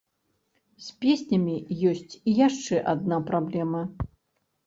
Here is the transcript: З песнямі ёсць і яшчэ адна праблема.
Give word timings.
З 0.85 0.93
песнямі 1.05 1.57
ёсць 1.89 2.13
і 2.17 2.31
яшчэ 2.47 2.75
адна 2.93 3.19
праблема. 3.29 3.81